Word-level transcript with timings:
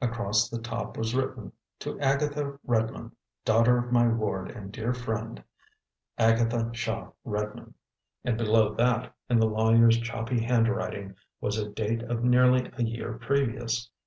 Across 0.00 0.48
the 0.48 0.62
top 0.62 0.96
was 0.96 1.14
written: 1.14 1.52
"To 1.80 2.00
Agatha 2.00 2.58
Redmond, 2.64 3.14
daughter 3.44 3.76
of 3.76 3.92
my 3.92 4.08
ward 4.08 4.50
and 4.50 4.72
dear 4.72 4.94
friend, 4.94 5.44
Agatha 6.16 6.70
Shaw 6.72 7.10
Redmond"; 7.22 7.74
and 8.24 8.38
below 8.38 8.72
that, 8.76 9.14
in 9.28 9.38
the 9.38 9.46
lawyer's 9.46 9.98
choppy 9.98 10.40
handwriting, 10.40 11.16
was 11.42 11.58
a 11.58 11.68
date 11.68 12.02
of 12.02 12.24
nearly 12.24 12.72
a 12.78 12.82
year 12.82 13.18
previous. 13.18 13.90